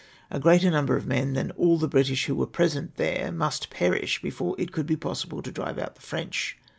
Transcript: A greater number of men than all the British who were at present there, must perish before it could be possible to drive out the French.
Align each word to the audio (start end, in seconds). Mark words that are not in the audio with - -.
A 0.31 0.39
greater 0.39 0.71
number 0.71 0.97
of 0.97 1.05
men 1.05 1.33
than 1.33 1.51
all 1.51 1.77
the 1.77 1.87
British 1.87 2.25
who 2.25 2.33
were 2.33 2.47
at 2.47 2.51
present 2.51 2.95
there, 2.95 3.31
must 3.31 3.69
perish 3.69 4.19
before 4.19 4.55
it 4.57 4.71
could 4.71 4.87
be 4.87 4.95
possible 4.97 5.43
to 5.43 5.51
drive 5.51 5.77
out 5.77 5.93
the 5.93 6.01
French. 6.01 6.57